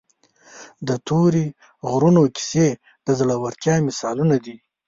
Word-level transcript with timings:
د 0.87 0.89
تورې 1.07 1.45
غرونو 1.91 2.21
کیسې 2.35 2.67
د 3.05 3.07
زړورتیا 3.19 3.75
مثالونه 3.87 4.35
دي. 4.45 4.57